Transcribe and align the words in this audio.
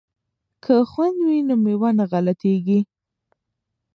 که 0.63 0.75
خوند 0.91 1.17
وي 1.27 1.39
نو 1.47 1.55
مېوه 1.63 1.89
نه 1.97 2.05
غلطیږي. 2.11 2.79